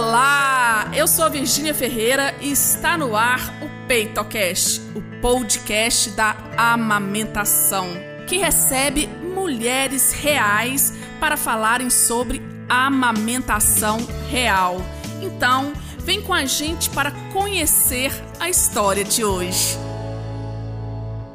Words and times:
Olá, 0.00 0.92
eu 0.94 1.08
sou 1.08 1.24
a 1.24 1.28
Virgínia 1.28 1.74
Ferreira 1.74 2.32
e 2.40 2.52
está 2.52 2.96
no 2.96 3.16
ar 3.16 3.40
o 3.60 3.68
PeitoCast, 3.88 4.80
o 4.94 5.02
podcast 5.20 6.10
da 6.10 6.36
amamentação, 6.56 7.88
que 8.28 8.36
recebe 8.36 9.08
mulheres 9.08 10.12
reais 10.12 10.96
para 11.18 11.36
falarem 11.36 11.90
sobre 11.90 12.40
amamentação 12.68 13.98
real. 14.30 14.76
Então, 15.20 15.72
vem 15.98 16.22
com 16.22 16.32
a 16.32 16.44
gente 16.44 16.88
para 16.90 17.10
conhecer 17.32 18.12
a 18.38 18.48
história 18.48 19.02
de 19.02 19.24
hoje. 19.24 19.76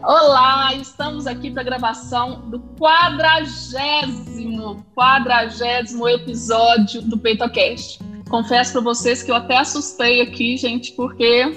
Olá, 0.01 0.73
estamos 0.73 1.27
aqui 1.27 1.51
para 1.51 1.63
a 1.63 1.65
gravação 1.65 2.49
do 2.49 2.61
quadragésimo, 2.79 4.85
quadragésimo 4.95 6.07
episódio 6.07 7.01
do 7.01 7.17
PeitoCast. 7.17 8.12
Confesso 8.33 8.73
para 8.73 8.81
vocês 8.81 9.21
que 9.21 9.29
eu 9.29 9.35
até 9.35 9.59
assustei 9.59 10.19
aqui, 10.19 10.57
gente, 10.57 10.91
porque 10.93 11.55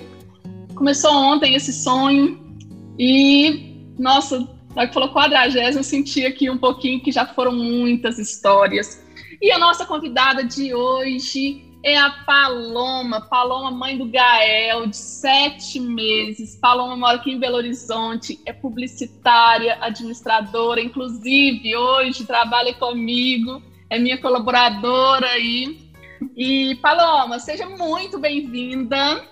começou 0.75 1.11
ontem 1.11 1.55
esse 1.55 1.73
sonho 1.73 2.39
e, 2.99 3.95
nossa, 3.99 4.47
na 4.75 4.87
que 4.87 4.93
falou 4.93 5.09
quadragésimo, 5.09 5.79
eu 5.79 5.83
senti 5.83 6.27
aqui 6.27 6.51
um 6.51 6.59
pouquinho 6.59 7.01
que 7.01 7.11
já 7.11 7.25
foram 7.25 7.52
muitas 7.52 8.19
histórias. 8.19 9.02
E 9.41 9.51
a 9.51 9.59
nossa 9.59 9.87
convidada 9.87 10.45
de 10.45 10.75
hoje 10.75 11.65
é 11.83 11.97
a 11.97 12.11
Paloma, 12.27 13.23
Paloma, 13.23 13.71
mãe 13.71 13.97
do 13.97 14.05
Gael, 14.05 14.87
de 14.87 14.99
sete 14.99 15.80
meses. 15.80 16.57
Paloma 16.57 16.95
mora 16.95 17.16
aqui 17.16 17.30
em 17.30 17.38
Belo 17.38 17.57
Horizonte, 17.57 18.38
é 18.45 18.52
publicitária, 18.52 19.79
administradora, 19.80 20.83
inclusive 20.83 21.74
hoje 21.74 22.27
trabalha 22.27 22.74
comigo, 22.74 23.63
é 23.88 23.99
minha 23.99 24.21
colaboradora 24.21 25.27
aí. 25.29 25.86
E 26.37 26.75
Paloma, 26.77 27.38
seja 27.38 27.66
muito 27.69 28.19
bem-vinda. 28.19 29.24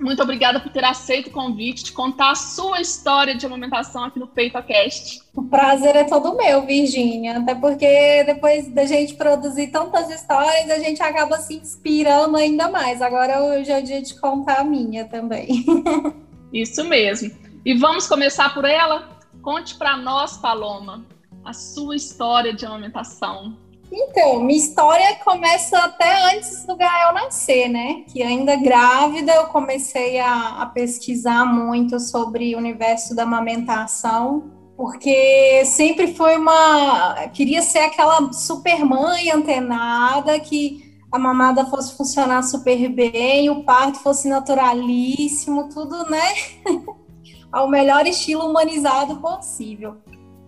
Muito 0.00 0.20
obrigada 0.22 0.58
por 0.58 0.72
ter 0.72 0.84
aceito 0.84 1.28
o 1.28 1.30
convite 1.30 1.84
de 1.84 1.92
contar 1.92 2.32
a 2.32 2.34
sua 2.34 2.80
história 2.80 3.34
de 3.34 3.46
amamentação 3.46 4.04
aqui 4.04 4.18
no 4.18 4.26
PeitoCast. 4.26 5.22
O 5.34 5.44
prazer 5.44 5.94
é 5.94 6.04
todo 6.04 6.36
meu, 6.36 6.62
Virgínia, 6.62 7.38
até 7.38 7.54
porque 7.54 8.24
depois 8.24 8.68
da 8.68 8.84
gente 8.84 9.14
produzir 9.14 9.68
tantas 9.68 10.10
histórias, 10.10 10.68
a 10.70 10.78
gente 10.78 11.00
acaba 11.00 11.38
se 11.38 11.54
inspirando 11.54 12.36
ainda 12.36 12.68
mais. 12.68 13.00
Agora 13.00 13.42
hoje 13.44 13.70
é 13.70 13.78
o 13.78 13.82
dia 13.82 14.02
de 14.02 14.18
contar 14.20 14.60
a 14.60 14.64
minha 14.64 15.04
também. 15.04 15.64
Isso 16.52 16.84
mesmo. 16.84 17.30
E 17.64 17.74
vamos 17.74 18.06
começar 18.06 18.52
por 18.52 18.64
ela? 18.64 19.08
Conte 19.42 19.76
para 19.76 19.96
nós, 19.96 20.36
Paloma, 20.36 21.04
a 21.44 21.52
sua 21.52 21.94
história 21.94 22.52
de 22.52 22.66
amamentação. 22.66 23.56
Então, 23.96 24.40
minha 24.42 24.58
história 24.58 25.14
começa 25.24 25.78
até 25.78 26.34
antes 26.34 26.66
do 26.66 26.76
Gael 26.76 27.14
nascer, 27.14 27.68
né? 27.68 28.02
Que 28.08 28.24
ainda 28.24 28.56
grávida 28.56 29.32
eu 29.32 29.46
comecei 29.46 30.18
a, 30.18 30.62
a 30.62 30.66
pesquisar 30.66 31.44
muito 31.44 32.00
sobre 32.00 32.56
o 32.56 32.58
universo 32.58 33.14
da 33.14 33.22
amamentação, 33.22 34.50
porque 34.76 35.64
sempre 35.64 36.12
foi 36.12 36.36
uma. 36.36 37.28
Queria 37.32 37.62
ser 37.62 37.78
aquela 37.78 38.32
super 38.32 38.84
mãe 38.84 39.30
antenada 39.30 40.40
que 40.40 40.92
a 41.12 41.18
mamada 41.18 41.64
fosse 41.66 41.96
funcionar 41.96 42.42
super 42.42 42.88
bem, 42.88 43.48
o 43.48 43.62
parto 43.62 44.00
fosse 44.00 44.28
naturalíssimo, 44.28 45.68
tudo, 45.68 46.10
né? 46.10 46.34
Ao 47.52 47.68
melhor 47.68 48.04
estilo 48.08 48.50
humanizado 48.50 49.20
possível. 49.20 49.98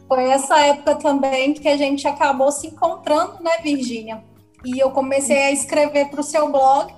Foi 0.09 0.25
essa 0.25 0.59
época 0.61 0.95
também 0.97 1.53
que 1.53 1.69
a 1.69 1.77
gente 1.77 2.07
acabou 2.07 2.53
se 2.53 2.69
encontrando, 2.69 3.43
né, 3.43 3.53
Virgínia? 3.63 4.23
E 4.65 4.79
eu 4.79 4.91
comecei 4.91 5.39
a 5.39 5.53
escrever 5.53 6.09
para 6.09 6.21
o 6.21 6.25
seu 6.25 6.51
blog. 6.51 6.95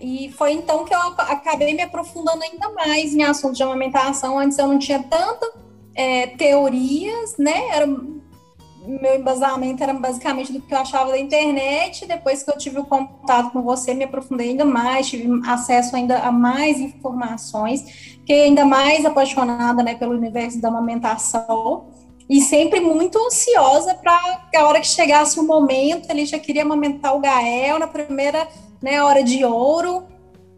E 0.00 0.30
foi 0.32 0.52
então 0.52 0.84
que 0.84 0.94
eu 0.94 0.98
acabei 0.98 1.74
me 1.74 1.82
aprofundando 1.82 2.42
ainda 2.42 2.70
mais 2.70 3.14
em 3.14 3.22
assuntos 3.22 3.56
de 3.56 3.62
amamentação. 3.62 4.38
Antes 4.38 4.58
eu 4.58 4.66
não 4.66 4.78
tinha 4.78 5.02
tanta 5.02 5.50
é, 5.94 6.26
teorias, 6.28 7.36
né? 7.38 7.68
Era, 7.70 7.86
meu 8.86 9.16
embasamento 9.16 9.82
era 9.82 9.92
basicamente 9.94 10.52
do 10.52 10.60
que 10.60 10.74
eu 10.74 10.78
achava 10.78 11.10
da 11.10 11.18
internet. 11.18 12.06
Depois 12.06 12.42
que 12.42 12.50
eu 12.50 12.58
tive 12.58 12.78
o 12.78 12.84
contato 12.84 13.50
com 13.50 13.62
você, 13.62 13.94
me 13.94 14.04
aprofundei 14.04 14.50
ainda 14.50 14.64
mais, 14.64 15.08
tive 15.08 15.28
acesso 15.48 15.96
ainda 15.96 16.18
a 16.18 16.30
mais 16.30 16.78
informações. 16.78 17.82
Fiquei 18.20 18.44
ainda 18.44 18.64
mais 18.64 19.04
apaixonada 19.04 19.82
né, 19.82 19.94
pelo 19.94 20.12
universo 20.12 20.60
da 20.60 20.68
amamentação 20.68 21.86
e 22.28 22.40
sempre 22.40 22.80
muito 22.80 23.18
ansiosa 23.18 23.94
para 23.94 24.40
a 24.56 24.64
hora 24.64 24.80
que 24.80 24.86
chegasse 24.86 25.38
o 25.38 25.42
momento, 25.42 26.10
ele 26.10 26.24
já 26.24 26.38
queria 26.38 26.62
amamentar 26.62 27.14
o 27.14 27.20
Gael 27.20 27.78
na 27.78 27.86
primeira 27.86 28.48
né, 28.82 29.02
hora 29.02 29.22
de 29.22 29.44
ouro, 29.44 30.04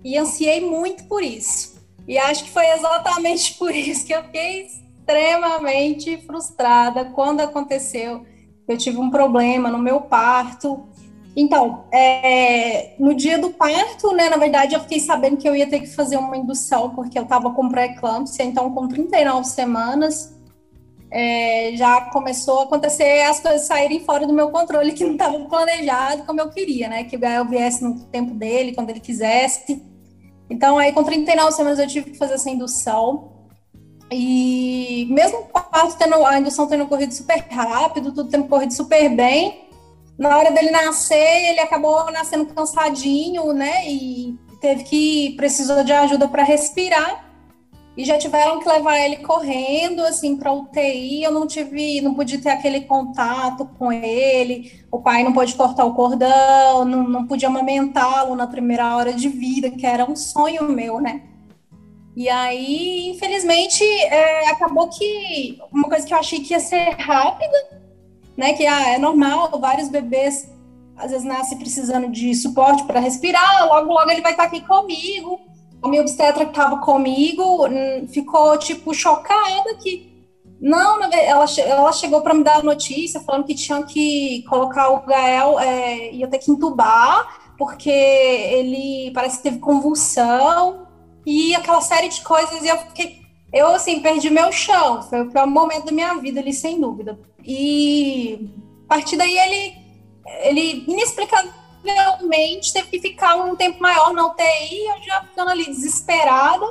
e 0.05 0.17
ansiei 0.17 0.61
muito 0.61 1.05
por 1.05 1.23
isso. 1.23 1.77
E 2.07 2.17
acho 2.17 2.45
que 2.45 2.51
foi 2.51 2.67
exatamente 2.67 3.55
por 3.59 3.75
isso 3.75 4.07
que 4.07 4.15
eu 4.15 4.23
fiquei 4.25 4.69
extremamente 5.07 6.17
frustrada 6.27 7.05
quando 7.05 7.41
aconteceu. 7.41 8.27
Eu 8.67 8.77
tive 8.77 8.99
um 8.99 9.09
problema 9.09 9.71
no 9.71 9.79
meu 9.79 10.01
parto. 10.01 10.89
Então, 11.37 11.85
é, 11.93 12.95
no 12.99 13.15
dia 13.15 13.39
do 13.39 13.51
parto, 13.51 14.13
né, 14.13 14.29
na 14.29 14.37
verdade, 14.37 14.75
eu 14.75 14.81
fiquei 14.81 14.99
sabendo 14.99 15.37
que 15.37 15.49
eu 15.49 15.55
ia 15.55 15.69
ter 15.69 15.81
que 15.81 15.87
fazer 15.87 16.17
uma 16.17 16.37
indução, 16.37 16.91
porque 16.91 17.17
eu 17.19 17.23
estava 17.23 17.53
com 17.53 17.69
pré-eclâmpsia, 17.69 18.45
então 18.45 18.73
com 18.73 18.89
39 18.89 19.45
semanas, 19.45 20.35
é, 21.11 21.73
já 21.77 22.01
começou 22.11 22.61
a 22.61 22.65
acontecer 22.65 23.23
as 23.23 23.39
coisas 23.39 23.67
saírem 23.67 24.01
fora 24.01 24.27
do 24.27 24.33
meu 24.33 24.51
controle, 24.51 24.93
que 24.93 25.05
não 25.05 25.13
estava 25.13 25.39
planejado 25.41 26.25
como 26.25 26.41
eu 26.41 26.49
queria, 26.49 26.89
né? 26.89 27.05
Que 27.05 27.17
o 27.17 27.19
Gael 27.19 27.45
viesse 27.45 27.85
no 27.85 28.01
tempo 28.07 28.35
dele, 28.35 28.75
quando 28.75 28.91
ele 28.91 29.01
quisesse. 29.01 29.85
Então, 30.49 30.79
aí 30.79 30.93
com 30.93 31.05
39 31.05 31.53
semanas 31.53 31.79
eu 31.79 31.87
tive 31.87 32.11
que 32.11 32.19
fazer 32.19 32.35
essa 32.35 32.51
indução. 32.51 33.36
E 34.11 35.07
mesmo 35.11 35.39
o 35.39 35.61
parto 35.61 35.97
tendo, 35.99 36.25
a 36.25 36.39
indução 36.39 36.67
tendo 36.67 36.87
corrido 36.87 37.13
super 37.13 37.45
rápido, 37.51 38.13
tudo 38.13 38.31
tendo 38.31 38.49
corrido 38.49 38.73
super 38.73 39.09
bem, 39.09 39.69
na 40.19 40.37
hora 40.37 40.51
dele 40.51 40.71
nascer, 40.71 41.51
ele 41.51 41.61
acabou 41.61 42.11
nascendo 42.11 42.47
cansadinho, 42.47 43.53
né? 43.53 43.89
E 43.89 44.39
teve 44.61 44.85
que 44.85 45.35
precisou 45.37 45.85
de 45.85 45.93
ajuda 45.93 46.29
para 46.29 46.43
respirar 46.43 47.27
e 47.97 48.05
já 48.05 48.19
tiveram 48.19 48.61
que 48.61 48.69
levar 48.69 48.99
ele 48.99 49.17
correndo 49.17 50.03
assim 50.03 50.37
para 50.37 50.53
UTI. 50.53 51.23
Eu 51.23 51.33
não 51.33 51.47
tive, 51.47 52.01
não 52.01 52.15
pude 52.15 52.39
ter 52.39 52.51
aquele 52.51 52.83
contato 52.83 53.67
com 53.79 53.91
ele. 53.91 54.85
O 54.91 55.01
pai 55.01 55.23
não 55.23 55.33
pôde 55.33 55.55
cortar 55.55 55.85
o 55.85 55.95
cordão, 55.95 56.85
não, 56.85 57.09
não 57.09 57.27
podia 57.27 57.49
amamentá-lo 57.49 58.37
na 58.37 58.47
primeira 58.47 58.97
hora 58.97 59.13
de 59.13 59.29
vida, 59.29 59.71
que 59.71 59.87
era 59.87 60.09
um 60.11 60.15
sonho 60.15 60.65
meu, 60.65 61.01
né? 61.01 61.23
E 62.17 62.29
aí, 62.29 63.11
infelizmente, 63.11 63.85
é, 63.85 64.49
acabou 64.49 64.89
que 64.89 65.59
uma 65.71 65.89
coisa 65.89 66.07
que 66.07 66.15
eu 66.15 66.19
achei 66.19 66.41
que 66.41 66.55
ia 66.55 66.61
ser 66.61 66.97
rápida, 66.99 67.81
né? 68.37 68.55
Que 68.55 68.67
ah, 68.67 68.95
é 68.95 68.99
normal, 68.99 69.51
vários 69.61 69.89
bebês 69.89 70.51
às 70.97 71.11
vezes 71.11 71.27
nascem 71.27 71.59
precisando 71.59 72.09
de 72.09 72.35
suporte 72.35 72.83
para 72.85 73.01
respirar, 73.01 73.69
logo, 73.69 73.93
logo 73.93 74.11
ele 74.11 74.23
vai 74.23 74.33
estar 74.33 74.45
aqui 74.45 74.63
comigo 74.63 75.39
a 75.83 75.89
minha 75.89 76.03
obstetra 76.03 76.45
que 76.45 76.51
estava 76.51 76.79
comigo 76.79 77.67
hum, 77.67 78.09
ficou, 78.09 78.59
tipo, 78.59 78.95
chocada 78.95 79.75
que. 79.81 80.15
Não, 80.59 81.03
ela, 81.13 81.45
ela 81.59 81.93
chegou 81.93 82.23
para 82.23 82.33
me 82.33 82.43
dar 82.43 82.61
a 82.61 82.63
notícia 82.63 83.21
falando 83.21 83.45
que 83.45 83.55
tinha 83.55 83.83
que 83.83 84.43
colocar 84.49 84.89
o 84.89 85.05
Gael, 85.05 85.61
é, 85.61 86.15
ia 86.15 86.27
ter 86.27 86.39
que 86.39 86.51
entubar, 86.51 87.53
porque 87.59 87.91
ele 87.91 89.11
parece 89.13 89.37
que 89.37 89.43
teve 89.43 89.59
convulsão 89.59 90.86
e 91.27 91.55
aquela 91.57 91.81
série 91.81 92.09
de 92.09 92.23
coisas. 92.23 92.63
E 92.63 92.69
eu 92.69 92.79
fiquei. 92.79 93.27
Eu, 93.53 93.69
assim, 93.69 94.01
perdi 94.01 94.31
meu 94.31 94.53
chão. 94.53 95.03
Foi 95.03 95.23
o 95.23 95.31
pior 95.31 95.47
momento 95.47 95.87
da 95.87 95.93
minha 95.93 96.15
vida 96.15 96.41
ali, 96.41 96.53
sem 96.53 96.81
dúvida. 96.81 97.19
E 97.45 98.49
a 98.85 98.95
partir 98.95 99.17
daí 99.17 99.37
ele, 99.37 99.75
ele 100.45 100.85
inexplicável 100.87 101.51
realmente 101.87 102.73
teve 102.73 102.89
que 102.89 103.01
ficar 103.01 103.37
um 103.37 103.55
tempo 103.55 103.81
maior 103.81 104.13
na 104.13 104.27
UTI, 104.27 104.87
eu 104.87 105.03
já 105.03 105.23
ficando 105.23 105.51
ali 105.51 105.67
desesperada. 105.67 106.67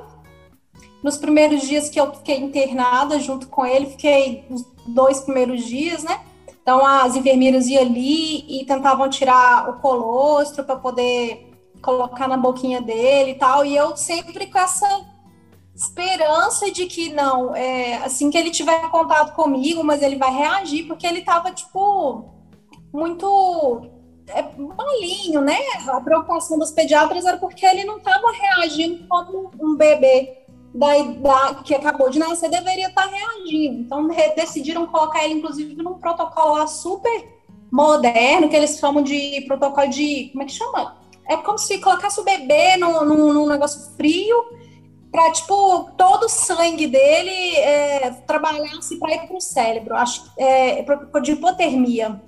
Nos 1.01 1.17
primeiros 1.17 1.61
dias 1.61 1.87
que 1.87 1.99
eu 1.99 2.13
fiquei 2.13 2.37
internada 2.37 3.19
junto 3.19 3.47
com 3.47 3.65
ele, 3.65 3.85
fiquei 3.85 4.45
os 4.49 4.65
dois 4.87 5.21
primeiros 5.21 5.63
dias, 5.63 6.03
né? 6.03 6.19
Então 6.61 6.83
as 6.85 7.15
enfermeiras 7.15 7.67
iam 7.67 7.81
ali 7.81 8.43
e 8.49 8.65
tentavam 8.65 9.09
tirar 9.09 9.69
o 9.69 9.79
colostro 9.79 10.63
para 10.63 10.75
poder 10.75 11.44
colocar 11.85 12.27
na 12.27 12.35
boquinha 12.35 12.81
dele 12.81 13.31
e 13.31 13.35
tal, 13.35 13.63
e 13.63 13.75
eu 13.75 13.95
sempre 13.95 14.47
com 14.47 14.57
essa 14.57 15.05
esperança 15.75 16.71
de 16.71 16.87
que 16.87 17.13
não, 17.13 17.55
é, 17.55 17.97
assim 17.97 18.31
que 18.31 18.37
ele 18.37 18.49
tiver 18.49 18.89
contato 18.89 19.35
comigo, 19.35 19.83
mas 19.83 20.01
ele 20.01 20.15
vai 20.15 20.33
reagir, 20.33 20.87
porque 20.87 21.05
ele 21.05 21.21
tava, 21.21 21.51
tipo, 21.51 22.25
muito 22.91 23.91
é 24.27 24.41
malinho, 24.57 25.41
né? 25.41 25.59
A 25.87 26.01
preocupação 26.01 26.57
dos 26.57 26.71
pediatras 26.71 27.25
era 27.25 27.37
porque 27.37 27.63
ele 27.63 27.83
não 27.83 27.97
estava 27.97 28.31
reagindo 28.31 29.07
como 29.07 29.51
um 29.61 29.75
bebê 29.75 30.45
da, 30.73 30.87
da, 31.03 31.55
que 31.63 31.75
acabou 31.75 32.09
de 32.09 32.17
nascer 32.17 32.49
deveria 32.49 32.87
estar 32.87 33.07
tá 33.07 33.15
reagindo. 33.15 33.81
Então 33.81 34.07
decidiram 34.35 34.87
colocar 34.87 35.23
ele, 35.23 35.35
inclusive, 35.35 35.75
num 35.75 35.99
protocolo 35.99 36.55
lá 36.55 36.65
super 36.65 37.35
moderno, 37.71 38.49
que 38.49 38.55
eles 38.55 38.79
chamam 38.79 39.03
de 39.03 39.41
protocolo 39.41 39.89
de. 39.89 40.29
Como 40.31 40.41
é 40.41 40.45
que 40.45 40.53
chama? 40.53 41.04
É 41.27 41.37
como 41.37 41.57
se 41.57 41.79
colocasse 41.79 42.19
o 42.19 42.23
bebê 42.23 42.77
num, 42.77 43.03
num, 43.03 43.33
num 43.33 43.47
negócio 43.47 43.95
frio 43.95 44.35
para 45.11 45.31
tipo 45.31 45.89
todo 45.97 46.25
o 46.25 46.29
sangue 46.29 46.87
dele 46.87 47.55
é, 47.55 48.11
trabalhasse 48.27 48.97
para 48.97 49.15
ir 49.15 49.27
para 49.27 49.37
o 49.37 49.41
cérebro, 49.41 49.95
acho 49.95 50.29
é, 50.37 50.85
de 51.21 51.31
hipotermia, 51.31 52.21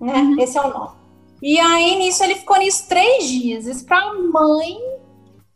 né? 0.00 0.14
Uhum. 0.14 0.40
Esse 0.40 0.58
é 0.58 0.60
o 0.60 0.68
nome. 0.68 0.96
E 1.40 1.60
aí 1.60 1.96
nisso 1.96 2.24
ele 2.24 2.34
ficou 2.34 2.58
nisso 2.58 2.88
três 2.88 3.28
dias. 3.28 3.66
Isso 3.66 3.86
para 3.86 4.12
mãe, 4.14 4.76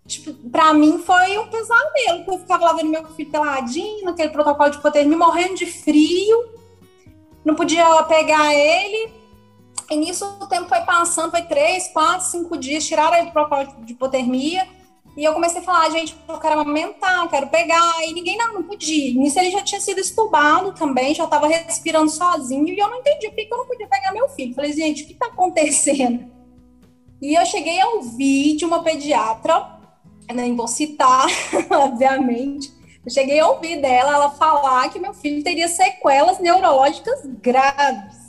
tipo, 0.06 0.32
para 0.48 0.72
mim 0.72 0.98
foi 0.98 1.38
um 1.38 1.48
pesadelo, 1.48 2.24
eu 2.28 2.38
ficava 2.38 2.66
lá 2.66 2.72
vendo 2.74 2.90
meu 2.90 3.04
filho 3.08 3.30
peladinho, 3.30 4.04
naquele 4.04 4.30
protocolo 4.30 4.70
de 4.70 4.76
hipotermia, 4.76 5.18
morrendo 5.18 5.56
de 5.56 5.66
frio, 5.66 6.50
não 7.44 7.56
podia 7.56 8.02
pegar 8.04 8.54
ele. 8.54 9.19
E 9.90 9.96
nisso 9.96 10.24
o 10.40 10.46
tempo 10.46 10.68
foi 10.68 10.80
passando, 10.82 11.30
foi 11.30 11.42
três, 11.42 11.88
quatro, 11.88 12.26
cinco 12.26 12.56
dias, 12.56 12.86
tiraram 12.86 13.16
ele 13.16 13.26
do 13.26 13.32
protocolo 13.32 13.84
de 13.84 13.92
hipotermia 13.92 14.66
e 15.16 15.24
eu 15.24 15.32
comecei 15.32 15.60
a 15.60 15.64
falar, 15.64 15.90
gente, 15.90 16.16
eu 16.28 16.38
quero 16.38 16.60
amamentar, 16.60 17.24
eu 17.24 17.28
quero 17.28 17.48
pegar, 17.48 17.92
e 18.06 18.14
ninguém 18.14 18.36
não, 18.36 18.54
não 18.54 18.62
podia. 18.62 19.12
Nisso 19.14 19.38
ele 19.38 19.50
já 19.50 19.62
tinha 19.62 19.80
sido 19.80 20.00
estubado 20.00 20.72
também, 20.72 21.14
já 21.14 21.24
estava 21.24 21.48
respirando 21.48 22.10
sozinho, 22.10 22.68
e 22.68 22.78
eu 22.78 22.88
não 22.88 23.00
entendi 23.00 23.28
por 23.28 23.36
que 23.36 23.48
eu 23.50 23.58
não 23.58 23.66
podia 23.66 23.88
pegar 23.88 24.12
meu 24.12 24.28
filho. 24.28 24.54
Falei, 24.54 24.72
gente, 24.72 25.02
o 25.02 25.06
que 25.06 25.12
está 25.12 25.26
acontecendo? 25.26 26.30
E 27.20 27.34
eu 27.34 27.44
cheguei 27.44 27.80
a 27.80 27.88
ouvir 27.88 28.56
de 28.56 28.64
uma 28.64 28.82
pediatra, 28.82 29.78
nem 30.32 30.54
vou 30.54 30.68
citar, 30.68 31.26
obviamente, 31.70 32.72
eu 33.04 33.10
cheguei 33.10 33.40
a 33.40 33.48
ouvir 33.48 33.80
dela 33.80 34.14
ela 34.14 34.30
falar 34.30 34.88
que 34.90 34.98
meu 34.98 35.12
filho 35.12 35.42
teria 35.42 35.68
sequelas 35.68 36.38
neurológicas 36.38 37.26
graves. 37.42 38.19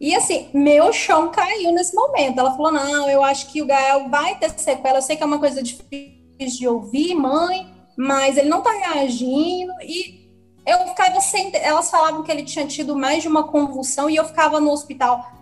E 0.00 0.14
assim, 0.14 0.48
meu 0.54 0.92
chão 0.92 1.30
caiu 1.30 1.72
nesse 1.72 1.94
momento. 1.94 2.38
Ela 2.38 2.54
falou: 2.54 2.72
não, 2.72 3.10
eu 3.10 3.22
acho 3.22 3.50
que 3.50 3.60
o 3.60 3.66
Gael 3.66 4.08
vai 4.08 4.38
ter 4.38 4.50
sequela. 4.58 4.98
Eu 4.98 5.02
sei 5.02 5.16
que 5.16 5.22
é 5.22 5.26
uma 5.26 5.38
coisa 5.38 5.62
difícil 5.62 6.18
de 6.38 6.68
ouvir, 6.68 7.14
mãe, 7.14 7.66
mas 7.96 8.36
ele 8.36 8.48
não 8.48 8.62
tá 8.62 8.70
reagindo. 8.70 9.72
E 9.82 10.30
eu 10.64 10.86
ficava 10.88 11.20
sem. 11.20 11.50
Elas 11.56 11.90
falavam 11.90 12.22
que 12.22 12.30
ele 12.30 12.44
tinha 12.44 12.66
tido 12.66 12.96
mais 12.96 13.22
de 13.22 13.28
uma 13.28 13.48
convulsão 13.48 14.08
e 14.08 14.16
eu 14.16 14.24
ficava 14.24 14.60
no 14.60 14.70
hospital. 14.70 15.32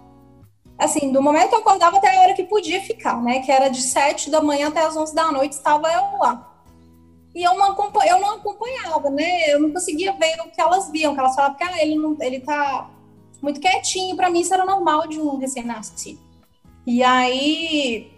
Assim, 0.78 1.10
do 1.10 1.22
momento 1.22 1.50
que 1.50 1.54
eu 1.54 1.60
acordava 1.60 1.98
até 1.98 2.16
a 2.16 2.20
hora 2.20 2.34
que 2.34 2.44
podia 2.44 2.80
ficar, 2.82 3.22
né? 3.22 3.40
Que 3.40 3.50
era 3.50 3.68
de 3.68 3.82
sete 3.82 4.30
da 4.30 4.42
manhã 4.42 4.68
até 4.68 4.80
as 4.80 4.96
onze 4.96 5.14
da 5.14 5.30
noite, 5.32 5.52
estava 5.52 5.88
eu 5.88 6.18
lá. 6.18 6.52
E 7.34 7.42
eu 7.42 7.54
não, 7.54 7.76
eu 8.06 8.20
não 8.20 8.34
acompanhava, 8.36 9.10
né? 9.10 9.52
Eu 9.52 9.60
não 9.60 9.70
conseguia 9.70 10.12
ver 10.12 10.40
o 10.40 10.50
que 10.50 10.60
elas 10.60 10.90
viam, 10.90 11.12
que 11.12 11.20
elas 11.20 11.34
falavam 11.34 11.56
que 11.56 11.64
ah, 11.64 11.82
ele, 11.82 11.96
não, 11.96 12.16
ele 12.20 12.40
tá 12.40 12.90
muito 13.42 13.60
quietinho. 13.60 14.16
Para 14.16 14.30
mim, 14.30 14.40
isso 14.40 14.54
era 14.54 14.64
normal 14.64 15.06
de 15.06 15.20
um 15.20 15.36
recém-nascido. 15.36 16.20
E 16.86 17.02
aí, 17.02 18.12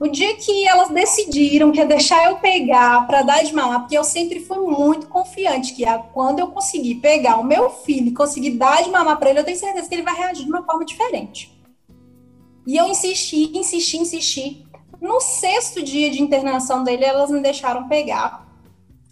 o 0.00 0.06
dia 0.06 0.36
que 0.36 0.66
elas 0.66 0.90
decidiram 0.90 1.72
que 1.72 1.78
ia 1.78 1.86
deixar 1.86 2.30
eu 2.30 2.36
pegar 2.36 3.06
para 3.06 3.22
dar 3.22 3.42
de 3.42 3.52
mamar, 3.52 3.80
porque 3.80 3.98
eu 3.98 4.04
sempre 4.04 4.40
fui 4.40 4.58
muito 4.58 5.08
confiante 5.08 5.74
que 5.74 5.84
quando 6.12 6.38
eu 6.38 6.48
conseguir 6.48 6.96
pegar 6.96 7.36
o 7.36 7.44
meu 7.44 7.68
filho 7.68 8.08
e 8.08 8.14
conseguir 8.14 8.50
dar 8.50 8.82
de 8.82 8.90
mamar 8.90 9.18
para 9.18 9.30
ele, 9.30 9.40
eu 9.40 9.44
tenho 9.44 9.58
certeza 9.58 9.88
que 9.88 9.94
ele 9.94 10.02
vai 10.02 10.14
reagir 10.14 10.44
de 10.44 10.50
uma 10.50 10.62
forma 10.62 10.84
diferente. 10.84 11.52
E 12.66 12.76
eu 12.76 12.86
insisti, 12.86 13.56
insisti, 13.58 13.96
insisti. 13.96 14.66
No 15.00 15.20
sexto 15.20 15.82
dia 15.82 16.10
de 16.10 16.22
internação 16.22 16.84
dele, 16.84 17.04
elas 17.04 17.30
me 17.30 17.40
deixaram 17.40 17.88
pegar. 17.88 18.46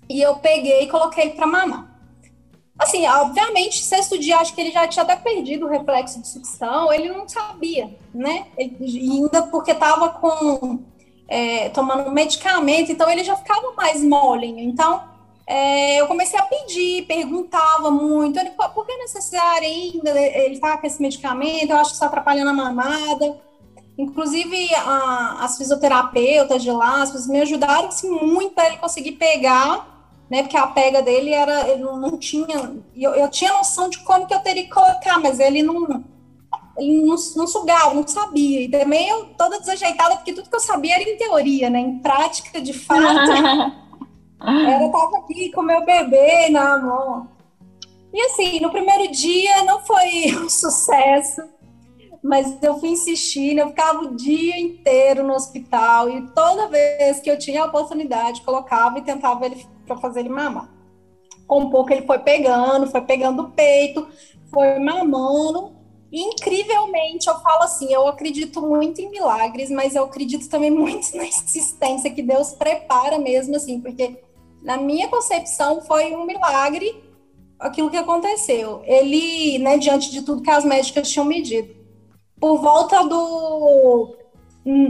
E 0.08 0.20
eu 0.20 0.36
peguei 0.36 0.82
e 0.82 0.88
coloquei 0.88 1.30
para 1.30 1.46
mamar. 1.46 1.95
Assim, 2.78 3.06
obviamente, 3.06 3.82
sexto 3.82 4.18
dia, 4.18 4.38
acho 4.38 4.54
que 4.54 4.60
ele 4.60 4.70
já 4.70 4.86
tinha 4.86 5.02
até 5.02 5.16
perdido 5.16 5.64
o 5.64 5.68
reflexo 5.68 6.20
de 6.20 6.28
sucção, 6.28 6.92
ele 6.92 7.10
não 7.10 7.26
sabia, 7.26 7.96
né? 8.12 8.46
Ele, 8.56 8.76
ainda 8.80 9.44
porque 9.44 9.70
estava 9.70 10.10
com 10.10 10.80
é, 11.26 11.70
tomando 11.70 12.10
medicamento, 12.10 12.92
então 12.92 13.08
ele 13.08 13.24
já 13.24 13.34
ficava 13.34 13.72
mais 13.72 14.02
molinho. 14.02 14.60
Então, 14.60 15.02
é, 15.46 16.00
eu 16.00 16.06
comecei 16.06 16.38
a 16.38 16.42
pedir, 16.42 17.06
perguntava 17.06 17.90
muito, 17.90 18.38
ele, 18.38 18.50
por 18.50 18.84
que 18.84 18.92
é 18.92 18.98
necessário 18.98 19.66
ainda 19.66 20.10
ele 20.20 20.58
tá 20.58 20.76
com 20.76 20.86
esse 20.86 21.00
medicamento? 21.00 21.70
Eu 21.70 21.76
acho 21.76 21.90
que 21.90 21.94
está 21.94 22.06
atrapalhando 22.06 22.50
a 22.50 22.54
mamada. 22.54 23.40
Inclusive, 23.96 24.74
a, 24.74 25.44
as 25.44 25.56
fisioterapeutas 25.56 26.62
de 26.62 26.70
lá, 26.70 27.00
as 27.02 27.26
me 27.26 27.40
ajudaram 27.40 27.88
assim, 27.88 28.10
muito 28.10 28.54
para 28.54 28.66
ele 28.66 28.76
conseguir 28.76 29.12
pegar 29.12 29.95
né? 30.30 30.42
Porque 30.42 30.56
a 30.56 30.66
pega 30.66 31.02
dele 31.02 31.32
era, 31.32 31.68
ele 31.68 31.82
não 31.82 32.18
tinha, 32.18 32.74
eu, 32.94 33.14
eu 33.14 33.30
tinha 33.30 33.52
noção 33.52 33.88
de 33.88 33.98
como 34.00 34.26
que 34.26 34.34
eu 34.34 34.40
teria 34.40 34.64
que 34.64 34.70
colocar, 34.70 35.20
mas 35.20 35.38
ele 35.38 35.62
não, 35.62 36.04
ele 36.76 37.00
não, 37.02 37.16
não 37.36 37.46
sugava, 37.46 37.94
não 37.94 38.06
sabia. 38.06 38.62
E 38.62 38.68
também 38.68 39.08
eu 39.08 39.26
toda 39.36 39.60
desajeitada, 39.60 40.16
porque 40.16 40.32
tudo 40.32 40.50
que 40.50 40.56
eu 40.56 40.60
sabia 40.60 40.94
era 40.94 41.04
em 41.04 41.16
teoria, 41.16 41.70
né? 41.70 41.78
Em 41.78 41.98
prática, 41.98 42.60
de 42.60 42.72
fato, 42.72 43.00
era 44.40 44.88
tava 44.90 45.18
aqui 45.18 45.50
com 45.52 45.62
meu 45.62 45.84
bebê 45.84 46.48
na 46.50 46.78
mão. 46.78 47.28
E 48.12 48.20
assim, 48.22 48.60
no 48.60 48.70
primeiro 48.70 49.10
dia 49.12 49.62
não 49.64 49.80
foi 49.80 50.34
um 50.42 50.48
sucesso 50.48 51.42
mas 52.26 52.60
eu 52.60 52.78
fui 52.80 52.88
insistindo, 52.88 53.60
eu 53.60 53.68
ficava 53.68 54.00
o 54.00 54.16
dia 54.16 54.58
inteiro 54.58 55.22
no 55.22 55.32
hospital 55.32 56.10
e 56.10 56.26
toda 56.32 56.68
vez 56.68 57.20
que 57.20 57.30
eu 57.30 57.38
tinha 57.38 57.62
a 57.62 57.66
oportunidade, 57.66 58.42
colocava 58.42 58.98
e 58.98 59.02
tentava 59.02 59.46
ele 59.46 59.64
para 59.86 59.96
fazer 59.98 60.20
ele 60.20 60.28
mamar. 60.28 60.68
Com 61.46 61.70
pouco 61.70 61.92
ele 61.92 62.04
foi 62.04 62.18
pegando, 62.18 62.90
foi 62.90 63.00
pegando 63.02 63.42
o 63.42 63.50
peito, 63.50 64.08
foi 64.50 64.76
mamando. 64.80 65.76
Incrivelmente, 66.12 67.28
eu 67.28 67.38
falo 67.38 67.62
assim, 67.62 67.92
eu 67.92 68.08
acredito 68.08 68.60
muito 68.60 69.00
em 69.00 69.08
milagres, 69.08 69.70
mas 69.70 69.94
eu 69.94 70.02
acredito 70.02 70.48
também 70.48 70.70
muito 70.72 71.16
na 71.16 71.24
insistência 71.24 72.10
que 72.10 72.22
Deus 72.22 72.52
prepara 72.54 73.20
mesmo 73.20 73.54
assim, 73.54 73.80
porque 73.80 74.20
na 74.64 74.76
minha 74.76 75.06
concepção 75.06 75.80
foi 75.80 76.12
um 76.16 76.26
milagre 76.26 77.04
aquilo 77.56 77.88
que 77.88 77.96
aconteceu. 77.96 78.82
Ele, 78.84 79.60
né, 79.60 79.78
diante 79.78 80.10
de 80.10 80.22
tudo 80.22 80.42
que 80.42 80.50
as 80.50 80.64
médicas 80.64 81.08
tinham 81.08 81.24
medido, 81.24 81.75
por 82.40 82.58
volta 82.58 83.02
do 83.04 84.16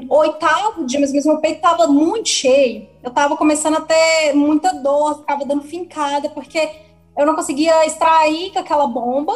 oitavo 0.08 0.86
dia, 0.86 0.98
mas 0.98 1.12
meu 1.12 1.38
peito 1.38 1.56
estava 1.56 1.86
muito 1.86 2.28
cheio. 2.28 2.88
Eu 3.02 3.10
estava 3.10 3.36
começando 3.36 3.76
a 3.76 3.80
ter 3.80 4.32
muita 4.34 4.72
dor, 4.72 5.18
ficava 5.18 5.44
dando 5.44 5.62
fincada, 5.62 6.30
porque 6.30 6.70
eu 7.16 7.26
não 7.26 7.34
conseguia 7.34 7.84
extrair 7.86 8.52
com 8.52 8.58
aquela 8.58 8.86
bomba. 8.86 9.34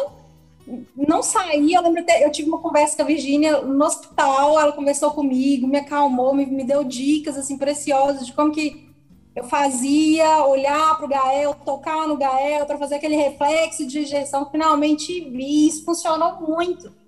Não 0.97 1.23
saía, 1.23 1.79
eu 1.79 1.83
lembro 1.83 2.01
até, 2.01 2.25
eu 2.25 2.31
tive 2.31 2.49
uma 2.49 2.61
conversa 2.61 2.97
com 2.97 3.03
a 3.03 3.07
Virgínia 3.07 3.61
no 3.61 3.85
hospital, 3.85 4.59
ela 4.59 4.73
conversou 4.73 5.11
comigo, 5.11 5.67
me 5.67 5.79
acalmou, 5.79 6.33
me, 6.33 6.47
me 6.47 6.63
deu 6.63 6.85
dicas 6.85 7.37
assim 7.37 7.59
preciosas 7.59 8.25
de 8.25 8.33
como 8.33 8.53
que 8.53 8.89
eu 9.35 9.45
fazia, 9.45 10.45
olhar 10.45 10.97
para 10.97 11.07
o 11.07 11.09
Gael, 11.09 11.55
tocar 11.65 12.07
no 12.07 12.17
Gael 12.17 12.67
para 12.67 12.79
fazer 12.79 12.97
aquele 12.97 13.17
reflexo 13.17 13.87
de 13.87 14.01
injeção. 14.01 14.49
Finalmente 14.51 15.29
vi, 15.29 15.67
isso 15.67 15.85
funcionou 15.85 16.41
muito 16.41 17.01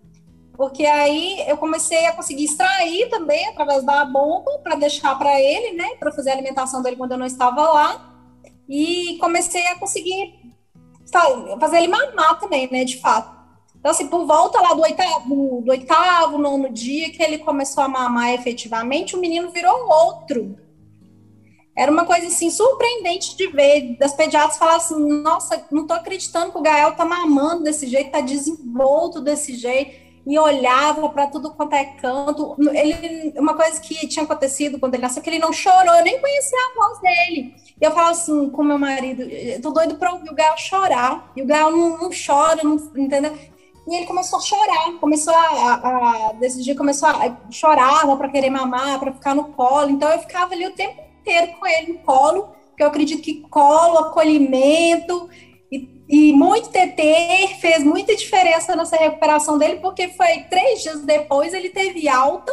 porque 0.62 0.87
aí 0.87 1.45
eu 1.49 1.57
comecei 1.57 2.07
a 2.07 2.12
conseguir 2.12 2.45
extrair 2.45 3.09
também 3.09 3.49
através 3.49 3.83
da 3.83 4.04
bomba 4.04 4.61
para 4.62 4.76
deixar 4.76 5.19
para 5.19 5.40
ele, 5.40 5.76
né, 5.76 5.97
para 5.99 6.12
fazer 6.12 6.31
a 6.31 6.35
alimentação 6.35 6.81
dele 6.81 6.95
quando 6.95 7.11
eu 7.11 7.19
não 7.19 7.26
estava 7.26 7.62
lá, 7.62 8.14
e 8.69 9.19
comecei 9.21 9.66
a 9.66 9.75
conseguir 9.75 10.38
fazer 11.59 11.78
ele 11.78 11.88
mamar 11.88 12.38
também, 12.38 12.71
né, 12.71 12.85
de 12.85 13.00
fato. 13.00 13.37
Então, 13.76 13.90
assim, 13.90 14.07
por 14.07 14.25
volta 14.25 14.61
lá 14.61 14.73
do 14.73 14.83
oitavo, 14.83 15.62
do 15.62 15.71
oitavo, 15.73 16.38
nono 16.38 16.71
dia 16.71 17.11
que 17.11 17.21
ele 17.21 17.38
começou 17.38 17.83
a 17.83 17.88
mamar 17.88 18.33
efetivamente, 18.33 19.16
o 19.16 19.21
menino 19.21 19.50
virou 19.50 19.90
outro. 19.90 20.57
Era 21.76 21.90
uma 21.90 22.04
coisa, 22.04 22.28
assim, 22.28 22.50
surpreendente 22.50 23.37
de 23.37 23.49
ver, 23.49 23.97
das 23.99 24.14
pediatras 24.14 24.59
falar 24.59 24.76
assim, 24.76 25.23
nossa, 25.23 25.66
não 25.73 25.88
tô 25.88 25.95
acreditando 25.95 26.52
que 26.52 26.59
o 26.59 26.62
Gael 26.62 26.95
tá 26.95 27.04
mamando 27.04 27.64
desse 27.64 27.88
jeito, 27.88 28.12
tá 28.12 28.21
desenvolto 28.21 29.21
desse 29.21 29.57
jeito 29.57 30.12
e 30.26 30.38
olhava 30.38 31.09
para 31.09 31.26
tudo 31.26 31.52
quanto 31.52 31.75
é 31.75 31.85
canto. 31.85 32.57
Ele, 32.73 33.35
uma 33.38 33.55
coisa 33.55 33.81
que 33.81 34.07
tinha 34.07 34.25
acontecido 34.25 34.79
quando 34.79 34.95
ele 34.95 35.02
nasceu, 35.02 35.23
que 35.23 35.31
ele 35.31 35.38
não 35.38 35.52
chorou, 35.52 35.95
eu 35.95 36.05
nem 36.05 36.21
conhecia 36.21 36.59
a 36.59 36.75
voz 36.75 37.00
dele. 37.00 37.55
E 37.81 37.85
eu 37.85 37.91
falo 37.91 38.11
assim 38.11 38.49
com 38.50 38.62
meu 38.62 38.79
marido, 38.79 39.25
tô 39.61 39.71
doido 39.71 39.97
para 39.97 40.12
ouvir 40.12 40.31
o 40.31 40.35
Gael 40.35 40.57
chorar. 40.57 41.33
E 41.37 41.43
o 41.43 41.47
Gael 41.47 41.71
não, 41.71 41.99
não 41.99 42.11
chora, 42.11 42.62
não, 42.62 42.76
entendeu? 42.97 43.37
E 43.88 43.97
ele 43.97 44.07
começou 44.07 44.38
a 44.38 44.43
chorar, 44.43 44.93
começou 45.00 45.35
a, 45.35 45.41
a, 45.41 46.31
a 46.31 46.75
começou 46.76 47.09
a 47.09 47.37
chorava 47.50 48.17
para 48.17 48.29
querer 48.29 48.49
mamar, 48.49 49.00
para 49.00 49.12
ficar 49.12 49.35
no 49.35 49.45
colo. 49.52 49.91
Então 49.91 50.09
eu 50.09 50.21
ficava 50.21 50.55
ali 50.55 50.67
o 50.67 50.73
tempo 50.73 51.02
inteiro 51.21 51.52
com 51.59 51.67
ele 51.67 51.95
no 51.95 51.99
colo, 51.99 52.50
porque 52.69 52.83
eu 52.85 52.87
acredito 52.87 53.23
que 53.23 53.41
colo, 53.50 53.99
acolhimento 53.99 55.29
e 56.09 56.32
muito 56.32 56.68
TT 56.68 57.56
fez 57.61 57.82
muita 57.85 58.14
diferença 58.14 58.76
nessa 58.76 58.97
recuperação 58.97 59.56
dele, 59.59 59.80
porque 59.80 60.09
foi 60.09 60.44
três 60.50 60.82
dias 60.82 61.00
depois 61.02 61.54
ele 61.54 61.71
teve 61.71 62.09
alta 62.09 62.52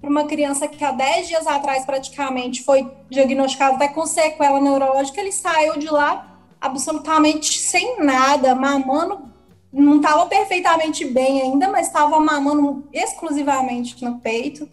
para 0.00 0.10
uma 0.10 0.24
criança 0.24 0.66
que 0.66 0.82
há 0.82 0.92
dez 0.92 1.28
dias 1.28 1.46
atrás 1.46 1.84
praticamente 1.84 2.62
foi 2.62 2.90
diagnosticada 3.10 3.76
até 3.76 3.88
com 3.88 4.06
sequela 4.06 4.60
neurológica, 4.60 5.20
ele 5.20 5.32
saiu 5.32 5.78
de 5.78 5.88
lá 5.88 6.38
absolutamente 6.60 7.58
sem 7.58 8.02
nada, 8.04 8.54
mamando, 8.54 9.30
não 9.72 9.96
estava 9.96 10.26
perfeitamente 10.26 11.04
bem 11.04 11.42
ainda, 11.42 11.68
mas 11.68 11.86
estava 11.86 12.18
mamando 12.18 12.88
exclusivamente 12.92 14.02
no 14.04 14.18
peito, 14.20 14.68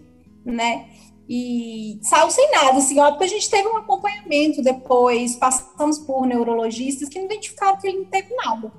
né? 0.46 0.88
E 1.30 2.00
saiu 2.02 2.32
sem 2.32 2.50
nada, 2.52 2.78
assim, 2.78 3.00
ó, 3.00 3.12
porque 3.12 3.26
a 3.26 3.30
gente 3.30 3.50
teve 3.50 3.68
um 3.68 3.78
acompanhamento 3.78 4.62
depois, 4.62 5.36
passamos 5.36 6.00
por 6.00 6.26
neurologistas 6.26 7.10
que 7.10 7.20
não 7.20 7.26
identificaram 7.26 7.78
que 7.78 7.88
ele 7.88 8.00
não 8.00 8.06
teve 8.06 8.34
nada, 8.36 8.72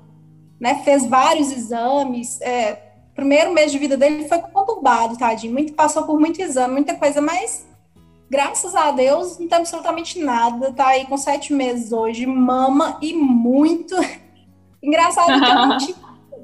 né, 0.59 0.81
fez 0.83 1.05
vários 1.05 1.51
exames, 1.51 2.41
é, 2.41 2.73
primeiro 3.13 3.53
mês 3.53 3.71
de 3.71 3.77
vida 3.77 3.95
dele 3.95 4.27
foi 4.27 4.39
conturbado, 4.39 5.17
tadinho, 5.17 5.53
muito, 5.53 5.73
passou 5.73 6.03
por 6.03 6.19
muito 6.19 6.41
exame, 6.41 6.73
muita 6.73 6.95
coisa, 6.95 7.21
mas 7.21 7.67
graças 8.29 8.75
a 8.75 8.91
Deus 8.91 9.37
não 9.37 9.47
tem 9.47 9.57
absolutamente 9.59 10.19
nada, 10.19 10.73
tá 10.73 10.87
aí 10.87 11.05
com 11.05 11.17
sete 11.17 11.53
meses 11.53 11.91
hoje, 11.91 12.25
mama 12.25 12.97
e 12.99 13.13
muito, 13.13 13.95
engraçado 14.81 15.27
que 15.27 15.51
eu 15.51 15.55
não 15.67 15.77
tinha, 15.77 15.95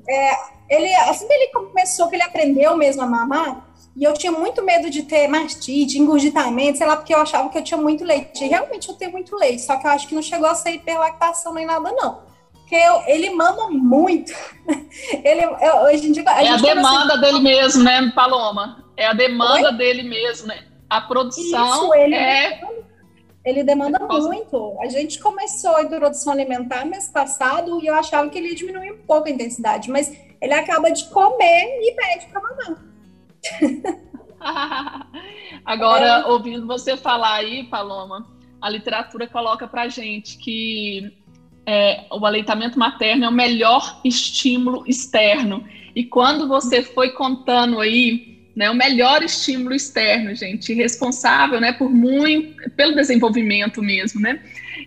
é, 0.07 0.31
ele, 0.69 0.93
assim 0.95 1.27
que 1.27 1.33
ele 1.33 1.51
começou, 1.51 2.07
que 2.09 2.15
ele 2.15 2.23
aprendeu 2.23 2.77
mesmo 2.77 3.01
a 3.01 3.07
mamar, 3.07 3.64
e 3.95 4.03
eu 4.03 4.13
tinha 4.13 4.31
muito 4.31 4.61
medo 4.61 4.89
de 4.89 5.03
ter 5.03 5.27
mastite, 5.27 5.97
engurgitamento, 5.97 6.77
sei 6.77 6.85
lá, 6.85 6.97
porque 6.97 7.13
eu 7.13 7.19
achava 7.19 7.47
que 7.49 7.57
eu 7.57 7.63
tinha 7.63 7.79
muito 7.79 8.03
leite. 8.03 8.43
E 8.43 8.47
realmente 8.49 8.89
eu 8.89 8.95
tenho 8.95 9.11
muito 9.11 9.35
leite, 9.37 9.61
só 9.61 9.77
que 9.77 9.87
eu 9.87 9.91
acho 9.91 10.07
que 10.07 10.13
não 10.15 10.21
chegou 10.21 10.49
a 10.49 10.55
ser 10.55 10.71
hiperlactação 10.71 11.53
nem 11.53 11.65
nada, 11.65 11.91
não. 11.93 12.19
Porque 12.51 12.75
eu, 12.75 13.03
ele 13.07 13.29
mama 13.29 13.69
muito. 13.69 14.33
ele, 15.23 15.43
eu, 15.43 15.75
hoje 15.83 16.07
em 16.07 16.11
dia, 16.11 16.23
a 16.27 16.43
é 16.43 16.49
a 16.49 16.57
demanda 16.57 17.17
dele 17.19 17.39
mesmo, 17.39 17.83
né, 17.83 18.11
Paloma? 18.13 18.83
É 18.97 19.07
a 19.07 19.13
demanda 19.13 19.69
Oi? 19.69 19.77
dele 19.77 20.03
mesmo, 20.03 20.47
né? 20.47 20.65
A 20.89 20.99
produção 20.99 21.85
Isso, 21.85 21.93
ele 21.93 22.15
é. 22.15 22.61
Ele 23.45 23.63
demanda 23.63 23.99
muito. 23.99 24.77
A 24.81 24.89
gente 24.89 25.19
começou 25.19 25.75
a 25.75 25.83
introdução 25.83 26.33
alimentar 26.33 26.83
mês 26.85 27.07
passado 27.07 27.79
e 27.81 27.87
eu 27.87 27.93
achava 27.93 28.27
que 28.29 28.37
ele 28.37 28.49
ia 28.49 28.55
diminuir 28.55 28.91
um 28.91 29.05
pouco 29.05 29.27
a 29.27 29.31
intensidade, 29.31 29.89
mas 29.89 30.11
ele 30.41 30.53
acaba 30.53 30.91
de 30.91 31.05
comer 31.05 31.79
e 31.81 31.91
pede 31.95 32.25
para 32.25 32.41
mamar. 32.41 32.94
Agora, 35.65 36.05
é. 36.05 36.25
ouvindo 36.25 36.67
você 36.67 36.95
falar 36.95 37.35
aí, 37.35 37.63
Paloma, 37.63 38.27
a 38.61 38.69
literatura 38.69 39.27
coloca 39.27 39.67
para 39.67 39.87
gente 39.87 40.37
que 40.37 41.11
é, 41.65 42.05
o 42.11 42.25
aleitamento 42.25 42.77
materno 42.77 43.25
é 43.25 43.29
o 43.29 43.31
melhor 43.31 43.99
estímulo 44.03 44.83
externo. 44.87 45.65
E 45.95 46.03
quando 46.03 46.47
você 46.47 46.83
foi 46.83 47.11
contando 47.11 47.79
aí, 47.79 48.49
né, 48.55 48.69
o 48.69 48.75
melhor 48.75 49.23
estímulo 49.23 49.73
externo, 49.73 50.35
gente, 50.35 50.73
responsável, 50.73 51.59
né, 51.59 51.73
por 51.73 51.89
muito, 51.89 52.69
pelo 52.71 52.95
desenvolvimento 52.95 53.81
mesmo, 53.81 54.21
né? 54.21 54.41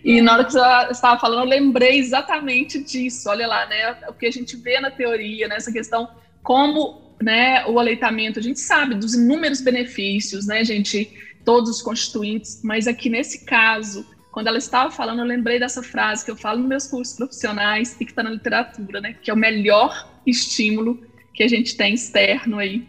E 0.05 0.23
na 0.23 0.35
hora 0.35 0.45
que 0.45 0.53
você 0.53 0.61
estava 0.91 1.19
falando, 1.19 1.41
eu 1.41 1.49
lembrei 1.49 1.99
exatamente 1.99 2.83
disso. 2.83 3.29
Olha 3.29 3.47
lá, 3.47 3.67
né, 3.67 3.97
o 4.09 4.13
que 4.13 4.27
a 4.27 4.31
gente 4.31 4.57
vê 4.57 4.81
na 4.81 4.91
teoria, 4.91 5.49
nessa 5.49 5.71
né, 5.71 5.77
questão 5.77 6.09
como 6.43 7.08
né, 7.23 7.67
o 7.67 7.79
aleitamento, 7.79 8.39
a 8.39 8.43
gente 8.43 8.61
sabe 8.61 8.95
dos 8.95 9.15
inúmeros 9.15 9.61
benefícios, 9.61 10.47
né, 10.47 10.65
gente, 10.65 11.11
todos 11.45 11.71
os 11.71 11.83
constituintes, 11.83 12.61
mas 12.63 12.87
aqui 12.87 13.09
nesse 13.09 13.45
caso, 13.45 14.07
quando 14.33 14.47
ela 14.47 14.59
estava 14.59 14.91
falando, 14.91 15.21
eu 15.21 15.25
lembrei 15.25 15.59
dessa 15.59 15.83
frase 15.83 16.25
que 16.25 16.31
eu 16.31 16.37
falo 16.37 16.61
nos 16.61 16.69
meus 16.69 16.87
cursos 16.87 17.17
profissionais 17.17 17.97
e 18.01 18.05
que 18.05 18.13
está 18.13 18.23
na 18.23 18.31
literatura, 18.31 19.01
né, 19.01 19.15
que 19.15 19.31
é 19.31 19.35
o 19.35 19.37
melhor 19.37 20.09
estímulo 20.27 21.01
que 21.35 21.43
a 21.43 21.49
gente 21.49 21.77
tem 21.77 21.95
externo 21.95 22.59
aí. 22.59 22.87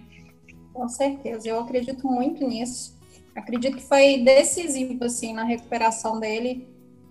Com 0.73 0.87
certeza, 0.87 1.47
eu 1.47 1.59
acredito 1.59 2.07
muito 2.07 2.47
nisso. 2.47 2.97
Acredito 3.35 3.77
que 3.77 3.83
foi 3.83 4.19
decisivo, 4.19 5.03
assim, 5.03 5.33
na 5.33 5.43
recuperação 5.43 6.19
dele, 6.19 6.67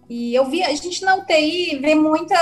e 0.09 0.35
eu 0.35 0.47
vi, 0.47 0.63
a 0.63 0.75
gente 0.75 1.05
na 1.05 1.17
UTI 1.17 1.79
vê 1.81 1.95
muita 1.95 2.35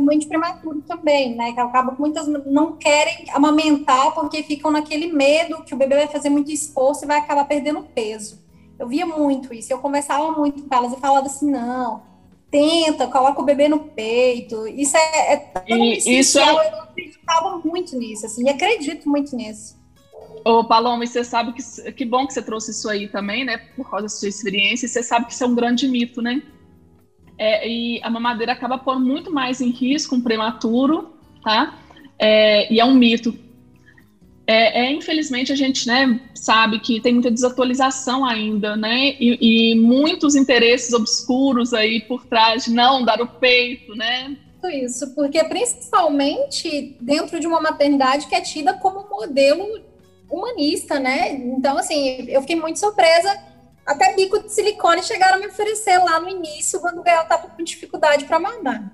muito 0.00 0.26
prematuro 0.26 0.82
também, 0.82 1.36
né? 1.36 1.52
Que 1.52 1.60
acaba 1.60 1.94
muitas 1.96 2.26
não 2.26 2.76
querem 2.76 3.26
amamentar 3.32 4.12
porque 4.12 4.42
ficam 4.42 4.72
naquele 4.72 5.12
medo 5.12 5.62
que 5.62 5.72
o 5.72 5.76
bebê 5.76 5.94
vai 5.94 6.08
fazer 6.08 6.30
muito 6.30 6.50
esforço 6.50 7.04
e 7.04 7.06
vai 7.06 7.18
acabar 7.18 7.44
perdendo 7.44 7.86
peso. 7.94 8.42
Eu 8.76 8.88
via 8.88 9.06
muito 9.06 9.54
isso, 9.54 9.72
eu 9.72 9.78
conversava 9.78 10.32
muito 10.32 10.64
com 10.64 10.74
elas 10.74 10.92
e 10.92 10.96
falava 10.96 11.26
assim, 11.26 11.48
não, 11.48 12.02
tenta, 12.50 13.06
coloca 13.06 13.40
o 13.40 13.44
bebê 13.44 13.68
no 13.68 13.78
peito. 13.78 14.66
Isso 14.66 14.96
é, 14.96 15.32
é 15.34 15.36
tão 15.36 15.62
e, 15.68 16.18
isso 16.18 16.40
é... 16.40 16.50
eu 16.50 16.58
acreditava 16.80 17.60
muito 17.64 17.96
nisso, 17.96 18.26
assim, 18.26 18.44
e 18.44 18.48
acredito 18.48 19.08
muito 19.08 19.36
nisso. 19.36 19.80
Ô, 20.44 20.64
Paloma, 20.64 21.04
e 21.04 21.06
você 21.06 21.22
sabe 21.22 21.52
que 21.52 21.92
que 21.92 22.04
bom 22.04 22.26
que 22.26 22.34
você 22.34 22.42
trouxe 22.42 22.72
isso 22.72 22.88
aí 22.88 23.06
também, 23.06 23.44
né? 23.44 23.58
Por 23.76 23.88
causa 23.88 24.06
da 24.06 24.08
sua 24.08 24.28
experiência, 24.28 24.86
e 24.86 24.88
você 24.88 25.04
sabe 25.04 25.26
que 25.26 25.32
isso 25.32 25.44
é 25.44 25.46
um 25.46 25.54
grande 25.54 25.86
mito, 25.86 26.20
né? 26.20 26.42
É, 27.42 27.68
e 27.68 28.00
a 28.04 28.08
mamadeira 28.08 28.52
acaba 28.52 28.78
pondo 28.78 29.04
muito 29.04 29.32
mais 29.32 29.60
em 29.60 29.70
risco 29.70 30.14
um 30.14 30.20
prematuro, 30.20 31.12
tá? 31.42 31.76
É, 32.16 32.72
e 32.72 32.78
é 32.78 32.84
um 32.84 32.94
mito. 32.94 33.36
É, 34.46 34.84
é, 34.84 34.92
infelizmente 34.92 35.50
a 35.50 35.56
gente 35.56 35.88
né, 35.88 36.20
sabe 36.36 36.78
que 36.78 37.00
tem 37.00 37.14
muita 37.14 37.32
desatualização 37.32 38.24
ainda, 38.24 38.76
né? 38.76 39.16
E, 39.18 39.72
e, 39.72 39.74
muitos 39.74 40.36
interesses 40.36 40.92
obscuros 40.92 41.74
aí 41.74 42.00
por 42.02 42.24
trás 42.26 42.66
de 42.66 42.70
não 42.70 43.04
dar 43.04 43.20
o 43.20 43.26
peito, 43.26 43.92
né? 43.96 44.36
Isso, 44.84 45.12
porque 45.12 45.42
principalmente 45.42 46.96
dentro 47.00 47.40
de 47.40 47.48
uma 47.48 47.60
maternidade 47.60 48.28
que 48.28 48.36
é 48.36 48.40
tida 48.40 48.74
como 48.74 49.08
modelo 49.10 49.80
humanista, 50.30 51.00
né? 51.00 51.32
Então, 51.32 51.76
assim, 51.76 52.24
eu 52.28 52.40
fiquei 52.42 52.54
muito 52.54 52.78
surpresa 52.78 53.36
até 53.86 54.14
bico 54.14 54.42
de 54.42 54.52
silicone 54.52 55.02
chegaram 55.02 55.36
a 55.36 55.38
me 55.38 55.46
oferecer 55.46 55.98
lá 55.98 56.20
no 56.20 56.28
início, 56.28 56.80
quando 56.80 56.98
o 56.98 57.02
Gael 57.02 57.22
estava 57.22 57.48
com 57.48 57.62
dificuldade 57.62 58.24
para 58.24 58.38
mandar. 58.38 58.90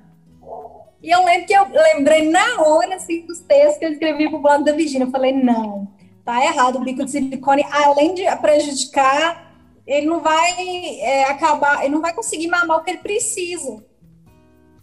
E 1.02 1.10
eu 1.10 1.24
lembro 1.24 1.46
que 1.46 1.52
eu 1.52 1.66
lembrei 1.94 2.28
na 2.28 2.60
hora, 2.62 2.96
assim, 2.96 3.24
dos 3.26 3.40
textos 3.40 3.78
que 3.78 3.84
eu 3.84 3.92
escrevi 3.92 4.28
para 4.28 4.38
o 4.38 4.42
blog 4.42 4.64
da 4.64 4.72
Virginia. 4.72 5.06
Eu 5.06 5.10
falei, 5.10 5.32
não, 5.32 5.88
tá 6.24 6.44
errado, 6.44 6.76
o 6.76 6.84
bico 6.84 7.04
de 7.04 7.10
silicone, 7.10 7.64
além 7.70 8.14
de 8.14 8.24
prejudicar, 8.38 9.54
ele 9.86 10.06
não 10.06 10.20
vai 10.20 11.00
é, 11.00 11.24
acabar, 11.24 11.84
ele 11.84 11.94
não 11.94 12.00
vai 12.00 12.12
conseguir 12.12 12.48
mamar 12.48 12.78
o 12.78 12.84
que 12.84 12.90
ele 12.90 12.98
precisa. 12.98 13.84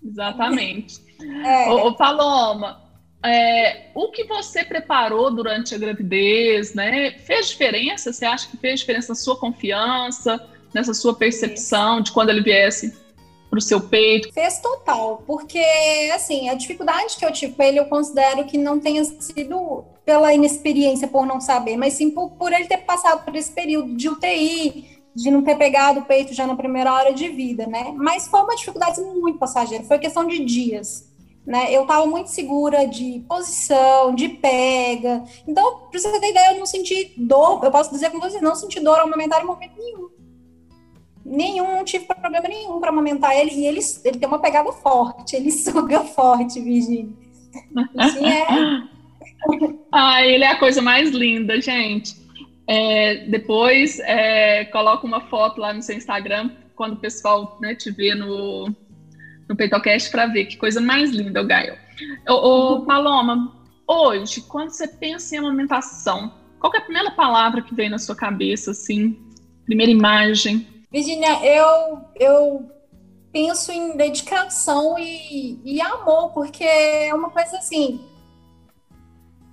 Exatamente. 0.04 1.04
É. 1.44 1.70
Ô, 1.70 1.88
ô 1.88 1.96
Paloma, 1.96 2.85
é, 3.26 3.88
o 3.94 4.10
que 4.12 4.24
você 4.26 4.64
preparou 4.64 5.34
durante 5.34 5.74
a 5.74 5.78
gravidez, 5.78 6.74
né? 6.74 7.12
Fez 7.20 7.48
diferença? 7.48 8.14
Você 8.14 8.26
acha 8.26 8.48
que 8.48 8.58
fez 8.58 8.80
diferença 8.80 9.10
na 9.10 9.16
sua 9.16 9.38
confiança, 9.38 10.40
nessa 10.74 10.94
sua 10.94 11.16
percepção 11.16 12.02
de 12.02 12.12
quando 12.12 12.30
ele 12.30 12.42
viesse 12.42 12.96
para 13.50 13.58
o 13.58 13.62
seu 13.62 13.82
peito? 13.82 14.32
Fez 14.34 14.60
total, 14.60 15.24
porque 15.26 15.64
assim, 16.14 16.50
a 16.50 16.54
dificuldade 16.54 17.16
que 17.18 17.26
eu 17.26 17.32
tive 17.32 17.54
com 17.54 17.64
ele, 17.64 17.80
eu 17.80 17.86
considero 17.86 18.44
que 18.46 18.58
não 18.58 18.80
tenha 18.80 19.04
sido 19.04 19.86
pela 20.06 20.34
inexperiência, 20.34 21.08
por 21.08 21.26
não 21.26 21.42
saber, 21.42 21.78
mas 21.78 21.94
sim 21.94 22.12
por, 22.12 22.32
por 22.32 22.52
ele 22.52 22.66
ter 22.66 22.78
passado 22.78 23.24
por 23.24 23.36
esse 23.36 23.52
período 23.52 23.96
de 23.96 24.10
UTI, 24.10 25.00
de 25.16 25.32
não 25.32 25.42
ter 25.42 25.56
pegado 25.58 26.02
o 26.02 26.06
peito 26.06 26.34
já 26.34 26.46
na 26.46 26.56
primeira 26.56 26.94
hora 26.94 27.14
de 27.14 27.30
vida, 27.30 27.66
né? 27.66 27.94
Mas 27.96 28.28
foi 28.28 28.42
uma 28.42 28.56
dificuldade 28.56 29.02
muito 29.02 29.40
passageira, 29.40 29.84
foi 29.84 29.98
questão 29.98 30.28
de 30.28 30.44
dias 30.44 31.15
né? 31.46 31.72
Eu 31.72 31.84
estava 31.84 32.06
muito 32.08 32.30
segura 32.30 32.88
de 32.88 33.24
posição, 33.28 34.16
de 34.16 34.30
pega. 34.30 35.24
Então, 35.48 35.82
para 35.92 36.00
você 36.00 36.20
ter 36.20 36.32
ideia, 36.32 36.54
eu 36.54 36.60
não 36.60 36.66
senti 36.66 37.14
dor. 37.18 37.64
Eu 37.64 37.72
posso 37.72 37.92
dizer 37.92 38.10
com 38.10 38.20
vocês, 38.20 38.42
não 38.42 38.56
senti 38.56 38.80
dor 38.80 39.00
aumentar 39.00 39.42
em 39.42 39.46
momento 39.46 39.78
nenhum. 39.78 40.10
Nenhum, 41.24 41.76
não 41.78 41.84
tive 41.84 42.06
problema 42.06 42.48
nenhum 42.48 42.80
para 42.80 42.90
amamentar 42.90 43.36
ele. 43.36 43.52
E 43.52 43.68
ele, 43.68 43.80
ele 44.04 44.18
tem 44.18 44.28
uma 44.28 44.40
pegada 44.40 44.72
forte, 44.72 45.36
ele 45.36 45.52
suga 45.52 46.02
forte, 46.02 46.60
Virginia. 46.60 47.14
Assim 47.98 48.26
é. 48.26 48.46
ah, 49.92 50.26
ele 50.26 50.44
é 50.44 50.50
a 50.50 50.60
coisa 50.60 50.82
mais 50.82 51.12
linda, 51.12 51.62
gente. 51.62 52.16
É, 52.68 53.26
depois, 53.28 54.00
é, 54.00 54.66
coloca 54.66 55.06
uma 55.06 55.22
foto 55.22 55.62
lá 55.62 55.72
no 55.72 55.84
seu 55.84 55.96
Instagram, 55.96 56.50
quando 56.76 56.94
o 56.94 57.00
pessoal 57.00 57.58
né, 57.62 57.76
te 57.76 57.92
vê 57.92 58.16
no, 58.16 58.76
no 59.48 59.56
Peitocast 59.56 60.10
para 60.12 60.28
ver 60.28 60.46
que 60.46 60.58
coisa 60.58 60.82
mais 60.82 61.12
linda 61.12 61.42
o 61.42 61.46
Gael. 61.46 61.78
Ô, 62.28 62.82
Paloma, 62.82 63.54
hoje, 63.88 64.42
quando 64.42 64.70
você 64.70 64.88
pensa 64.88 65.36
em 65.36 65.40
amamentação, 65.40 66.34
qual 66.60 66.74
é 66.74 66.78
a 66.78 66.82
primeira 66.82 67.12
palavra 67.12 67.62
que 67.62 67.76
vem 67.76 67.90
na 67.90 68.00
sua 68.00 68.16
cabeça, 68.16 68.72
assim? 68.72 69.18
Primeira 69.66 69.92
imagem? 69.92 70.68
Virginia, 70.92 71.46
eu, 71.46 72.02
eu 72.16 72.72
penso 73.32 73.72
em 73.72 73.96
dedicação 73.98 74.98
e, 74.98 75.60
e 75.64 75.82
amor, 75.82 76.32
porque 76.32 76.64
é 76.64 77.14
uma 77.14 77.30
coisa 77.30 77.58
assim, 77.58 78.00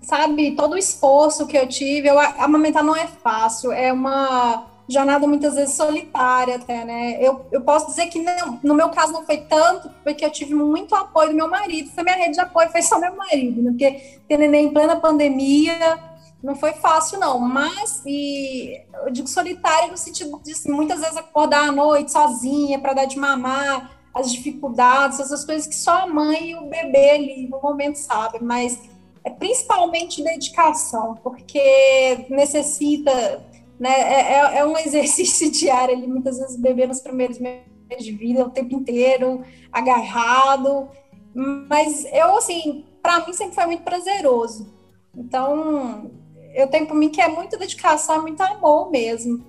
sabe, 0.00 0.52
todo 0.52 0.75
o 0.75 0.78
esforço 0.78 1.46
que 1.46 1.56
eu 1.56 1.66
tive, 1.68 2.08
eu, 2.08 2.18
amamentar 2.18 2.84
não 2.84 2.96
é 2.96 3.06
fácil, 3.06 3.72
é 3.72 3.92
uma 3.92 4.72
jornada 4.92 5.26
muitas 5.26 5.54
vezes 5.54 5.75
solitária 5.75 6.56
até, 6.56 6.84
né? 6.84 7.16
Eu, 7.20 7.46
eu 7.50 7.61
posso 7.62 7.87
dizer 7.87 8.06
que 8.06 8.20
não, 8.20 8.61
no 8.62 8.75
meu 8.75 8.88
caso 8.90 9.12
não 9.12 9.25
foi 9.25 9.38
tanto, 9.38 9.90
porque 10.02 10.25
eu 10.25 10.30
tive 10.30 10.54
muito 10.54 10.94
apoio 10.94 11.30
do 11.30 11.37
meu 11.37 11.49
marido, 11.49 11.90
foi 11.90 12.04
minha 12.04 12.16
rede 12.16 12.34
de 12.34 12.40
apoio, 12.40 12.70
foi 12.70 12.82
só 12.82 12.99
meu 12.99 13.14
marido, 13.16 13.62
né? 13.62 13.70
porque 13.70 14.20
ter 14.28 14.38
neném 14.38 14.66
em 14.66 14.72
plena 14.72 14.96
pandemia 14.96 15.99
não 16.42 16.56
foi 16.56 16.72
fácil 16.72 17.20
não, 17.20 17.38
mas 17.38 18.02
e, 18.04 18.80
eu 19.04 19.12
digo 19.12 19.28
solitária 19.28 19.88
no 19.88 19.96
sentido 19.96 20.40
de 20.42 20.52
assim, 20.52 20.72
muitas 20.72 21.00
vezes 21.00 21.16
acordar 21.16 21.68
à 21.68 21.72
noite 21.72 22.11
sozinha 22.11 22.80
para 22.80 22.94
dar 22.94 23.04
de 23.04 23.16
mamar, 23.16 23.90
as 24.12 24.30
dificuldades, 24.30 25.20
essas 25.20 25.44
coisas 25.44 25.66
que 25.66 25.75
só 25.75 26.02
a 26.02 26.06
mãe 26.06 26.50
e 26.50 26.54
o 26.56 26.66
bebê 26.66 27.11
ali 27.11 27.49
no 27.49 27.61
momento 27.61 27.96
sabem, 27.96 28.42
mas 28.42 28.78
é 29.25 29.30
principalmente 29.30 30.22
dedicação, 30.22 31.14
porque 31.22 32.26
necessita 32.28 33.44
né? 33.79 33.91
É, 33.91 34.33
é, 34.33 34.59
é 34.59 34.64
um 34.64 34.76
exercício 34.79 35.50
diário 35.50 35.95
ali, 35.95 36.07
muitas 36.07 36.38
vezes 36.38 36.57
beber 36.57 36.88
nos 36.88 37.00
primeiros 37.00 37.38
meses 37.38 37.64
de 38.00 38.12
vida, 38.12 38.45
o 38.45 38.50
tempo 38.50 38.75
inteiro, 38.75 39.43
agarrado. 39.71 40.88
Mas 41.35 42.05
eu, 42.12 42.37
assim, 42.37 42.85
para 43.02 43.26
mim 43.26 43.33
sempre 43.33 43.55
foi 43.55 43.67
muito 43.67 43.83
prazeroso. 43.83 44.73
Então, 45.17 46.11
eu 46.55 46.69
tenho 46.69 46.87
para 46.87 46.97
mim 46.97 47.11
que 47.11 47.21
é 47.21 47.29
muita 47.29 47.57
dedicação, 47.57 48.17
é 48.17 48.21
muito 48.21 48.41
amor 48.41 48.91
mesmo. 48.91 49.45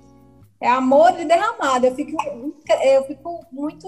É 0.59 0.69
amor 0.69 1.11
derramado. 1.13 1.85
Eu 1.85 1.95
fico, 1.95 2.17
eu 2.83 3.03
fico 3.05 3.45
muito 3.51 3.87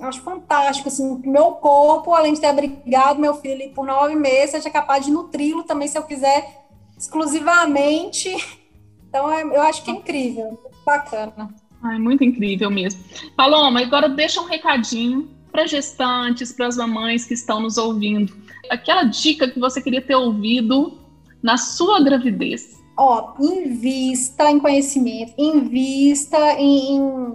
acho 0.00 0.22
fantástico, 0.22 0.88
assim, 0.88 1.20
meu 1.24 1.52
corpo, 1.52 2.14
além 2.14 2.32
de 2.32 2.40
ter 2.40 2.46
abrigado 2.46 3.18
meu 3.18 3.34
filho 3.34 3.70
por 3.74 3.84
nove 3.84 4.14
meses, 4.14 4.52
seja 4.52 4.70
capaz 4.70 5.04
de 5.04 5.10
nutri-lo 5.10 5.64
também, 5.64 5.88
se 5.88 5.98
eu 5.98 6.02
quiser, 6.02 6.64
exclusivamente. 6.96 8.34
Então, 9.10 9.30
é, 9.30 9.42
eu 9.42 9.60
acho 9.62 9.84
que 9.84 9.90
é 9.90 9.94
incrível, 9.94 10.58
bacana. 10.86 11.52
Ai, 11.82 11.98
muito 11.98 12.22
incrível 12.22 12.70
mesmo. 12.70 13.02
Paloma, 13.36 13.80
agora 13.80 14.08
deixa 14.08 14.40
um 14.40 14.44
recadinho 14.44 15.28
para 15.50 15.66
gestantes, 15.66 16.52
para 16.52 16.68
as 16.68 16.76
mamães 16.76 17.24
que 17.24 17.34
estão 17.34 17.60
nos 17.60 17.76
ouvindo. 17.76 18.32
Aquela 18.70 19.02
dica 19.02 19.48
que 19.48 19.58
você 19.58 19.82
queria 19.82 20.00
ter 20.00 20.14
ouvido 20.14 20.96
na 21.42 21.56
sua 21.56 22.00
gravidez. 22.02 22.80
Ó, 22.96 23.34
invista 23.40 24.48
em 24.48 24.60
conhecimento, 24.60 25.34
invista 25.36 26.38
em, 26.58 26.98
em 26.98 27.34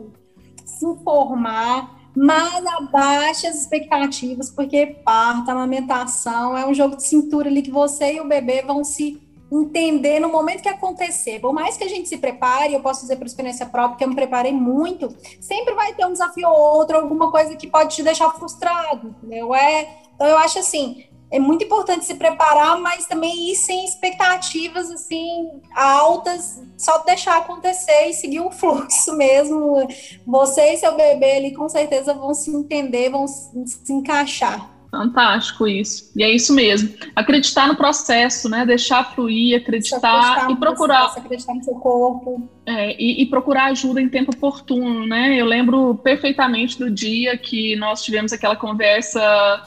se 0.63 0.85
informar, 0.85 2.09
mas 2.15 2.65
abaixe 2.65 3.47
as 3.47 3.61
expectativas, 3.61 4.49
porque 4.49 4.85
parto, 5.03 5.51
amamentação 5.51 6.57
é 6.57 6.65
um 6.65 6.73
jogo 6.73 6.95
de 6.95 7.05
cintura 7.05 7.49
ali 7.49 7.61
que 7.61 7.71
você 7.71 8.15
e 8.15 8.21
o 8.21 8.27
bebê 8.27 8.61
vão 8.61 8.83
se 8.83 9.24
entender 9.51 10.19
no 10.19 10.29
momento 10.29 10.61
que 10.61 10.69
acontecer. 10.69 11.39
Por 11.39 11.53
mais 11.53 11.77
que 11.77 11.83
a 11.83 11.89
gente 11.89 12.09
se 12.09 12.17
prepare, 12.17 12.73
eu 12.73 12.79
posso 12.79 13.01
dizer 13.01 13.15
por 13.17 13.25
experiência 13.25 13.65
própria 13.65 13.97
que 13.97 14.03
eu 14.03 14.09
me 14.09 14.15
preparei 14.15 14.51
muito, 14.51 15.15
sempre 15.39 15.73
vai 15.73 15.93
ter 15.93 16.05
um 16.05 16.11
desafio 16.11 16.49
ou 16.49 16.77
outro, 16.77 16.97
alguma 16.97 17.31
coisa 17.31 17.55
que 17.55 17.67
pode 17.67 17.95
te 17.95 18.03
deixar 18.03 18.31
frustrado, 18.31 19.09
entendeu? 19.09 19.53
É, 19.53 19.87
então 20.15 20.27
eu 20.27 20.37
acho 20.37 20.59
assim, 20.59 21.05
é 21.31 21.39
muito 21.39 21.65
importante 21.65 22.05
se 22.05 22.15
preparar, 22.15 22.79
mas 22.79 23.07
também 23.07 23.51
ir 23.51 23.55
sem 23.55 23.83
expectativas 23.83 24.91
assim 24.91 25.61
altas, 25.75 26.61
só 26.77 26.99
deixar 26.99 27.37
acontecer 27.37 28.09
e 28.09 28.13
seguir 28.13 28.41
o 28.41 28.51
fluxo 28.51 29.13
mesmo. 29.17 29.87
Você 30.25 30.73
e 30.73 30.77
seu 30.77 30.95
bebê 30.95 31.33
ali 31.33 31.53
com 31.53 31.67
certeza 31.67 32.13
vão 32.13 32.33
se 32.33 32.49
entender, 32.51 33.09
vão 33.09 33.27
se 33.27 33.91
encaixar. 33.91 34.74
Fantástico 34.95 35.67
isso. 35.67 36.11
E 36.15 36.23
é 36.23 36.33
isso 36.33 36.53
mesmo. 36.53 36.93
Acreditar 37.15 37.67
no 37.67 37.75
processo, 37.75 38.47
né? 38.47 38.65
Deixar 38.65 39.13
fluir, 39.13 39.57
acreditar 39.57 40.49
e 40.49 40.55
procurar. 40.55 41.01
Processo, 41.01 41.19
acreditar 41.19 41.53
no 41.53 41.63
seu 41.63 41.75
corpo. 41.75 42.49
É, 42.65 42.95
e, 43.01 43.21
e, 43.21 43.25
procurar 43.25 43.65
ajuda 43.65 44.01
em 44.01 44.07
tempo 44.07 44.31
oportuno, 44.33 45.05
né? 45.05 45.35
Eu 45.39 45.45
lembro 45.45 45.95
perfeitamente 45.95 46.79
do 46.79 46.89
dia 46.89 47.37
que 47.37 47.75
nós 47.75 48.03
tivemos 48.03 48.31
aquela 48.31 48.55
conversa 48.55 49.63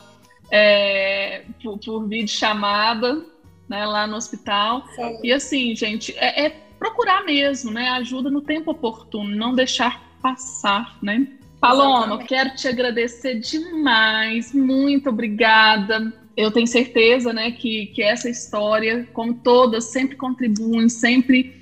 é, 0.51 1.43
por, 1.63 1.79
por 1.79 2.09
vídeo 2.09 2.35
chamada, 2.35 3.23
né? 3.69 3.85
Lá 3.85 4.07
no 4.07 4.17
hospital. 4.17 4.85
Sim. 4.97 5.21
E 5.23 5.33
assim, 5.33 5.77
gente, 5.77 6.15
é, 6.17 6.47
é 6.47 6.51
procurar 6.79 7.25
mesmo, 7.25 7.71
né? 7.71 7.91
Ajuda 7.91 8.31
no 8.31 8.41
tempo 8.41 8.71
oportuno, 8.71 9.37
não 9.37 9.55
deixar 9.55 10.03
passar, 10.23 10.97
né? 11.03 11.27
Paloma, 11.61 12.19
quero 12.19 12.55
te 12.55 12.69
agradecer 12.69 13.41
demais, 13.41 14.53
muito 14.53 15.09
obrigada. 15.11 16.13
Eu 16.37 16.53
tenho 16.53 16.67
certeza, 16.67 17.33
né, 17.33 17.51
que, 17.51 17.87
que 17.87 18.03
essa 18.03 18.31
história, 18.31 19.09
como 19.13 19.35
todas, 19.35 19.85
sempre 19.85 20.17
contribuem, 20.17 20.89
sempre 20.89 21.57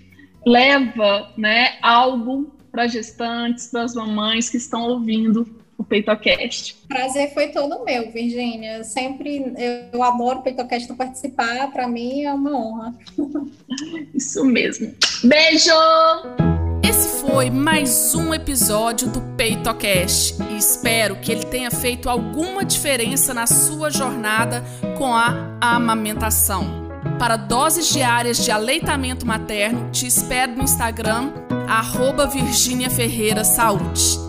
leva, 0.44 1.32
né, 1.36 1.78
algo 1.80 2.52
para 2.70 2.86
gestantes, 2.86 3.68
para 3.68 3.82
as 3.82 3.94
mamães 3.94 4.50
que 4.50 4.58
estão 4.58 4.82
ouvindo 4.82 5.48
o 5.78 5.84
PeitoCast. 5.84 6.76
Prazer 6.88 7.32
foi 7.32 7.48
todo 7.48 7.84
meu, 7.84 8.10
Virgínia. 8.10 8.84
Sempre 8.84 9.54
eu, 9.56 9.88
eu 9.92 10.02
adoro 10.02 10.40
o 10.40 10.42
PeitoCast 10.42 10.92
participar, 10.94 11.70
para 11.72 11.88
mim 11.88 12.22
é 12.22 12.32
uma 12.32 12.54
honra. 12.54 12.94
Isso 14.14 14.44
mesmo. 14.44 14.94
Beijo! 15.24 16.65
Esse 16.88 17.20
foi 17.20 17.50
mais 17.50 18.14
um 18.14 18.32
episódio 18.32 19.08
do 19.08 19.20
PeitoCast 19.20 20.40
e 20.52 20.56
espero 20.56 21.16
que 21.16 21.32
ele 21.32 21.44
tenha 21.44 21.68
feito 21.68 22.08
alguma 22.08 22.64
diferença 22.64 23.34
na 23.34 23.44
sua 23.44 23.90
jornada 23.90 24.62
com 24.96 25.12
a 25.12 25.56
amamentação. 25.60 26.86
Para 27.18 27.36
doses 27.36 27.88
diárias 27.88 28.44
de 28.44 28.52
aleitamento 28.52 29.26
materno, 29.26 29.90
te 29.90 30.06
espero 30.06 30.54
no 30.54 30.62
Instagram, 30.62 31.32
arroba 31.66 32.24
Virginia 32.24 32.88
Ferreira 32.88 33.42
Saúde. 33.42 34.25